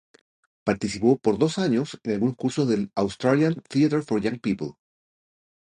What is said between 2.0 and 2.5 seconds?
en algunos